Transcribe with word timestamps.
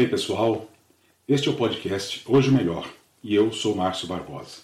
Ei 0.00 0.08
pessoal, 0.08 0.66
este 1.28 1.48
é 1.48 1.50
o 1.50 1.54
podcast 1.54 2.22
Hoje 2.26 2.50
Melhor 2.50 2.90
e 3.22 3.34
eu 3.34 3.52
sou 3.52 3.76
Márcio 3.76 4.08
Barbosa. 4.08 4.60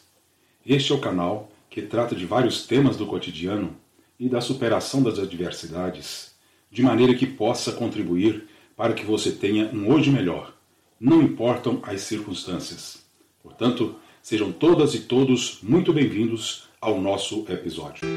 Este 0.64 0.92
é 0.92 0.94
o 0.94 0.98
canal 0.98 1.52
que 1.68 1.82
trata 1.82 2.16
de 2.16 2.24
vários 2.24 2.66
temas 2.66 2.96
do 2.96 3.04
cotidiano 3.04 3.76
e 4.18 4.30
da 4.30 4.40
superação 4.40 5.02
das 5.02 5.18
adversidades, 5.18 6.34
de 6.70 6.80
maneira 6.80 7.14
que 7.14 7.26
possa 7.26 7.70
contribuir 7.72 8.48
para 8.74 8.94
que 8.94 9.04
você 9.04 9.30
tenha 9.30 9.66
um 9.74 9.92
hoje 9.92 10.10
melhor, 10.10 10.54
não 10.98 11.20
importam 11.20 11.82
as 11.82 12.00
circunstâncias. 12.00 13.04
Portanto, 13.42 13.94
sejam 14.22 14.50
todas 14.50 14.94
e 14.94 15.00
todos 15.00 15.58
muito 15.62 15.92
bem-vindos 15.92 16.66
ao 16.80 16.98
nosso 16.98 17.44
episódio. 17.50 18.08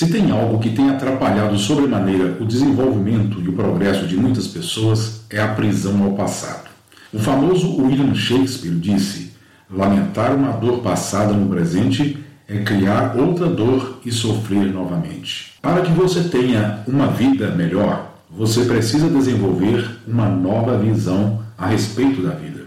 Se 0.00 0.06
tem 0.06 0.30
algo 0.30 0.58
que 0.58 0.70
tem 0.70 0.88
atrapalhado 0.88 1.58
sobremaneira 1.58 2.38
o 2.40 2.46
desenvolvimento 2.46 3.38
e 3.38 3.50
o 3.50 3.52
progresso 3.52 4.06
de 4.06 4.16
muitas 4.16 4.46
pessoas, 4.46 5.26
é 5.28 5.38
a 5.38 5.48
prisão 5.48 6.02
ao 6.02 6.12
passado. 6.12 6.70
O 7.12 7.18
famoso 7.18 7.76
William 7.76 8.14
Shakespeare 8.14 8.74
disse: 8.76 9.34
lamentar 9.70 10.34
uma 10.34 10.52
dor 10.52 10.78
passada 10.78 11.34
no 11.34 11.50
presente 11.50 12.16
é 12.48 12.62
criar 12.62 13.14
outra 13.14 13.46
dor 13.46 14.00
e 14.02 14.10
sofrer 14.10 14.72
novamente. 14.72 15.52
Para 15.60 15.82
que 15.82 15.92
você 15.92 16.22
tenha 16.30 16.82
uma 16.88 17.08
vida 17.08 17.50
melhor, 17.50 18.14
você 18.30 18.64
precisa 18.64 19.06
desenvolver 19.06 19.98
uma 20.08 20.30
nova 20.30 20.78
visão 20.78 21.42
a 21.58 21.66
respeito 21.66 22.22
da 22.22 22.30
vida. 22.30 22.62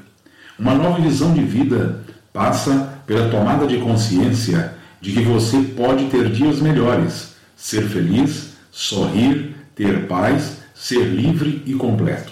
Uma 0.59 0.75
nova 0.75 1.01
visão 1.01 1.33
de 1.33 1.41
vida 1.41 2.03
passa 2.31 2.93
pela 3.07 3.27
tomada 3.29 3.65
de 3.65 3.77
consciência 3.77 4.82
de 5.03 5.11
que 5.11 5.21
você 5.21 5.57
pode 5.75 6.05
ter 6.05 6.29
dias 6.29 6.61
melhores, 6.61 7.33
ser 7.57 7.81
feliz, 7.89 8.53
sorrir, 8.71 9.53
ter 9.75 10.07
paz, 10.07 10.59
ser 10.73 11.03
livre 11.03 11.61
e 11.65 11.73
completo. 11.73 12.31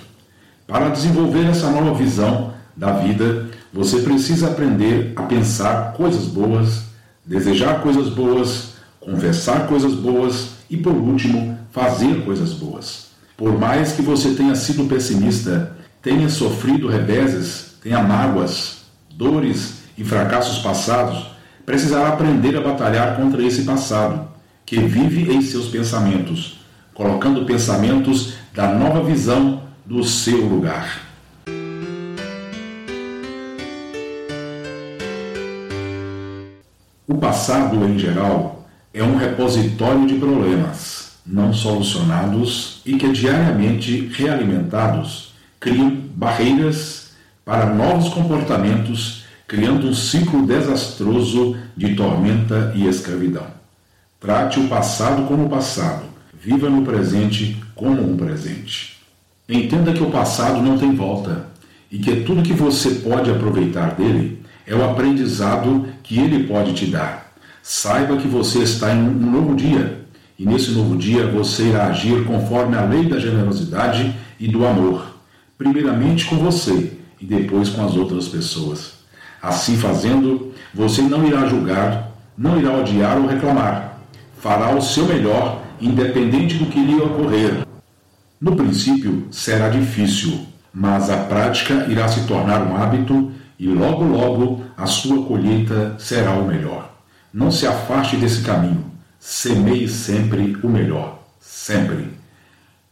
Para 0.65 0.87
desenvolver 0.87 1.47
essa 1.47 1.69
nova 1.69 1.93
visão 1.93 2.53
da 2.73 2.93
vida, 2.93 3.49
você 3.73 3.99
precisa 3.99 4.47
aprender 4.47 5.11
a 5.17 5.23
pensar 5.23 5.91
coisas 5.91 6.27
boas, 6.27 6.83
desejar 7.25 7.81
coisas 7.81 8.07
boas, 8.07 8.75
confessar 9.01 9.67
coisas 9.67 9.93
boas 9.93 10.51
e, 10.69 10.77
por 10.77 10.93
último, 10.93 11.59
fazer 11.73 12.23
coisas 12.23 12.53
boas. 12.53 13.07
Por 13.35 13.59
mais 13.59 13.91
que 13.91 14.01
você 14.01 14.33
tenha 14.33 14.55
sido 14.55 14.87
pessimista, 14.87 15.75
tenha 16.01 16.29
sofrido 16.29 16.87
reveses, 16.87 17.73
tenha 17.83 18.01
mágoas, 18.01 18.77
dores 19.13 19.81
e 19.97 20.05
fracassos 20.05 20.59
passados, 20.59 21.31
precisará 21.65 22.09
aprender 22.09 22.55
a 22.57 22.61
batalhar 22.61 23.15
contra 23.15 23.41
esse 23.43 23.63
passado, 23.63 24.27
que 24.65 24.77
vive 24.79 25.31
em 25.33 25.41
seus 25.41 25.67
pensamentos, 25.67 26.61
colocando 26.93 27.45
pensamentos 27.45 28.33
da 28.53 28.73
nova 28.73 29.03
visão 29.03 29.63
do 29.85 30.03
seu 30.03 30.45
lugar. 30.45 31.01
O 37.07 37.15
passado, 37.15 37.85
em 37.85 37.99
geral, 37.99 38.65
é 38.93 39.03
um 39.03 39.17
repositório 39.17 40.07
de 40.07 40.15
problemas 40.15 41.11
não 41.25 41.53
solucionados 41.53 42.81
e 42.85 42.95
que 42.95 43.11
diariamente 43.11 44.09
realimentados 44.13 45.33
criam 45.59 45.89
barreiras 46.15 47.11
para 47.45 47.67
novos 47.67 48.09
comportamentos 48.09 49.25
criando 49.51 49.89
um 49.89 49.93
ciclo 49.93 50.47
desastroso 50.47 51.57
de 51.75 51.93
tormenta 51.93 52.71
e 52.73 52.87
escravidão. 52.87 53.47
Trate 54.17 54.61
o 54.61 54.69
passado 54.69 55.27
como 55.27 55.49
passado, 55.49 56.05
viva 56.41 56.69
no 56.69 56.83
presente 56.83 57.61
como 57.75 58.01
um 58.01 58.15
presente. 58.15 59.01
Entenda 59.49 59.91
que 59.91 60.01
o 60.01 60.09
passado 60.09 60.61
não 60.61 60.77
tem 60.77 60.95
volta 60.95 61.47
e 61.91 61.99
que 61.99 62.21
tudo 62.21 62.41
que 62.41 62.53
você 62.53 62.91
pode 62.91 63.29
aproveitar 63.29 63.93
dele 63.93 64.41
é 64.65 64.73
o 64.73 64.89
aprendizado 64.89 65.85
que 66.01 66.17
ele 66.17 66.47
pode 66.47 66.73
te 66.73 66.85
dar. 66.85 67.33
Saiba 67.61 68.15
que 68.15 68.29
você 68.29 68.59
está 68.59 68.95
em 68.95 69.01
um 69.01 69.31
novo 69.31 69.53
dia 69.53 70.05
e 70.39 70.45
nesse 70.45 70.71
novo 70.71 70.95
dia 70.95 71.27
você 71.27 71.63
irá 71.63 71.87
agir 71.87 72.23
conforme 72.23 72.77
a 72.77 72.85
lei 72.85 73.03
da 73.03 73.19
generosidade 73.19 74.15
e 74.39 74.47
do 74.47 74.65
amor, 74.65 75.13
primeiramente 75.57 76.23
com 76.23 76.37
você 76.37 76.93
e 77.19 77.25
depois 77.25 77.67
com 77.67 77.83
as 77.83 77.97
outras 77.97 78.29
pessoas. 78.29 79.00
Assim 79.41 79.75
fazendo, 79.75 80.53
você 80.73 81.01
não 81.01 81.25
irá 81.25 81.47
julgar, 81.47 82.11
não 82.37 82.59
irá 82.59 82.77
odiar 82.77 83.17
ou 83.17 83.27
reclamar. 83.27 83.97
Fará 84.39 84.75
o 84.75 84.81
seu 84.81 85.05
melhor, 85.07 85.63
independente 85.79 86.55
do 86.55 86.67
que 86.67 86.79
lhe 86.79 86.95
ocorrer. 86.95 87.65
No 88.39 88.55
princípio, 88.55 89.27
será 89.31 89.69
difícil, 89.69 90.45
mas 90.73 91.09
a 91.09 91.17
prática 91.17 91.85
irá 91.89 92.07
se 92.07 92.21
tornar 92.27 92.61
um 92.61 92.75
hábito 92.75 93.31
e 93.59 93.67
logo, 93.67 94.03
logo 94.03 94.63
a 94.77 94.85
sua 94.85 95.25
colheita 95.25 95.95
será 95.99 96.31
o 96.31 96.47
melhor. 96.47 96.91
Não 97.33 97.51
se 97.51 97.67
afaste 97.67 98.17
desse 98.17 98.41
caminho. 98.41 98.85
Semeie 99.19 99.87
sempre 99.87 100.57
o 100.63 100.67
melhor. 100.67 101.19
Sempre. 101.39 102.09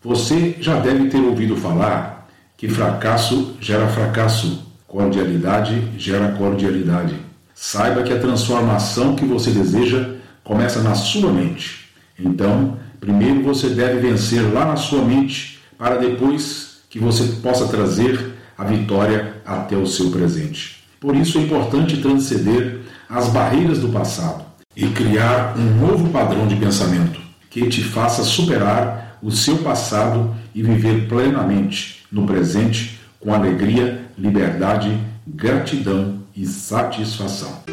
Você 0.02 0.56
já 0.60 0.80
deve 0.80 1.10
ter 1.10 1.18
ouvido 1.18 1.56
falar 1.56 2.28
que 2.56 2.70
fracasso 2.70 3.58
gera 3.60 3.88
fracasso 3.88 4.69
Cordialidade 4.90 5.84
gera 6.00 6.32
cordialidade. 6.32 7.14
Saiba 7.54 8.02
que 8.02 8.12
a 8.12 8.18
transformação 8.18 9.16
que 9.16 9.24
você 9.24 9.52
deseja 9.52 10.16
começa 10.44 10.82
na 10.82 10.96
sua 10.96 11.32
mente. 11.32 11.92
Então, 12.20 12.80
primeiro 13.00 13.44
você 13.44 13.70
deve 13.70 14.00
vencer 14.00 14.42
lá 14.52 14.66
na 14.66 14.76
sua 14.76 15.04
mente, 15.04 15.60
para 15.78 15.98
depois 15.98 16.80
que 16.90 16.98
você 16.98 17.24
possa 17.40 17.68
trazer 17.68 18.34
a 18.58 18.64
vitória 18.64 19.36
até 19.46 19.78
o 19.78 19.86
seu 19.86 20.10
presente. 20.10 20.84
Por 21.00 21.16
isso 21.16 21.38
é 21.38 21.42
importante 21.42 21.98
transcender 21.98 22.80
as 23.08 23.28
barreiras 23.28 23.78
do 23.78 23.90
passado 23.90 24.44
e 24.76 24.88
criar 24.88 25.56
um 25.56 25.86
novo 25.86 26.10
padrão 26.10 26.48
de 26.48 26.56
pensamento 26.56 27.22
que 27.48 27.68
te 27.68 27.84
faça 27.84 28.24
superar 28.24 29.20
o 29.22 29.32
seu 29.32 29.60
passado 29.60 30.36
e 30.56 30.64
viver 30.64 31.08
plenamente 31.08 32.04
no 32.12 32.26
presente 32.26 33.00
com 33.20 33.34
alegria, 33.34 34.09
liberdade, 34.20 35.00
gratidão 35.26 36.20
e 36.36 36.46
satisfação. 36.46 37.64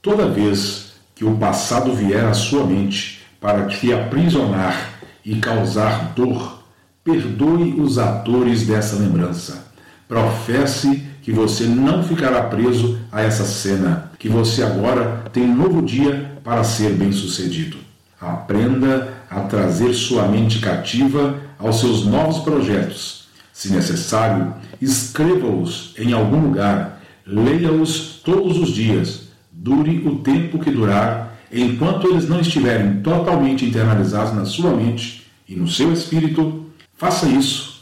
Toda 0.00 0.28
vez 0.28 0.92
que 1.16 1.24
o 1.24 1.36
passado 1.36 1.92
vier 1.92 2.24
à 2.24 2.32
sua 2.32 2.64
mente 2.64 3.26
para 3.40 3.66
te 3.66 3.92
aprisionar 3.92 5.00
e 5.24 5.34
causar 5.36 6.12
dor, 6.14 6.62
perdoe 7.02 7.80
os 7.80 7.98
atores 7.98 8.64
dessa 8.64 8.96
lembrança. 8.96 9.66
Professe 10.06 11.02
que 11.22 11.32
você 11.32 11.64
não 11.64 12.04
ficará 12.04 12.44
preso 12.44 13.00
a 13.10 13.20
essa 13.20 13.44
cena, 13.44 14.12
que 14.16 14.28
você 14.28 14.62
agora 14.62 15.24
tem 15.32 15.42
um 15.42 15.56
novo 15.56 15.82
dia 15.82 16.38
para 16.44 16.62
ser 16.62 16.92
bem-sucedido. 16.92 17.78
Aprenda 18.20 19.15
a 19.30 19.40
trazer 19.40 19.92
sua 19.92 20.26
mente 20.28 20.58
cativa 20.58 21.38
aos 21.58 21.80
seus 21.80 22.04
novos 22.04 22.38
projetos. 22.38 23.26
Se 23.52 23.72
necessário, 23.72 24.54
escreva-os 24.80 25.94
em 25.98 26.12
algum 26.12 26.40
lugar, 26.40 27.02
leia-os 27.26 28.20
todos 28.22 28.58
os 28.58 28.68
dias, 28.68 29.28
dure 29.50 30.06
o 30.06 30.16
tempo 30.16 30.58
que 30.58 30.70
durar, 30.70 31.38
enquanto 31.52 32.08
eles 32.08 32.28
não 32.28 32.40
estiverem 32.40 33.00
totalmente 33.00 33.64
internalizados 33.64 34.34
na 34.34 34.44
sua 34.44 34.70
mente 34.70 35.26
e 35.48 35.54
no 35.56 35.68
seu 35.68 35.92
espírito, 35.92 36.66
faça 36.96 37.26
isso. 37.26 37.76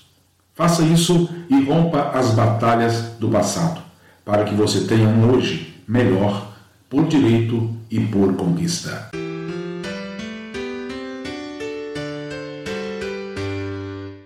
Faça 0.54 0.84
isso 0.84 1.28
e 1.50 1.64
rompa 1.64 2.10
as 2.14 2.30
batalhas 2.30 3.16
do 3.18 3.28
passado, 3.28 3.82
para 4.24 4.44
que 4.44 4.54
você 4.54 4.82
tenha 4.82 5.08
um 5.08 5.32
hoje 5.32 5.74
melhor, 5.86 6.52
por 6.88 7.08
direito 7.08 7.68
e 7.90 7.98
por 7.98 8.34
conquista. 8.34 9.23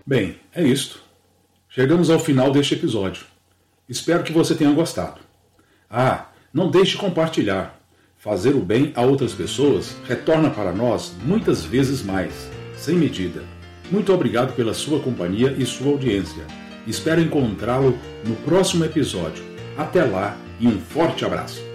Bem, 0.08 0.36
é 0.54 0.62
isto. 0.62 1.02
Chegamos 1.68 2.08
ao 2.08 2.18
final 2.18 2.50
deste 2.50 2.72
episódio. 2.72 3.26
Espero 3.86 4.22
que 4.22 4.32
você 4.32 4.54
tenha 4.54 4.72
gostado. 4.72 5.20
Ah, 5.90 6.28
não 6.50 6.70
deixe 6.70 6.92
de 6.92 6.96
compartilhar. 6.96 7.78
Fazer 8.16 8.54
o 8.54 8.60
bem 8.60 8.90
a 8.96 9.02
outras 9.02 9.34
pessoas 9.34 9.94
retorna 10.06 10.48
para 10.48 10.72
nós 10.72 11.12
muitas 11.22 11.62
vezes 11.62 12.02
mais, 12.02 12.32
sem 12.74 12.94
medida. 12.96 13.44
Muito 13.90 14.10
obrigado 14.10 14.56
pela 14.56 14.72
sua 14.72 14.98
companhia 14.98 15.54
e 15.58 15.66
sua 15.66 15.92
audiência. 15.92 16.46
Espero 16.86 17.20
encontrá-lo 17.20 17.98
no 18.24 18.34
próximo 18.36 18.86
episódio. 18.86 19.44
Até 19.76 20.02
lá 20.02 20.38
e 20.58 20.66
um 20.66 20.80
forte 20.80 21.22
abraço. 21.22 21.67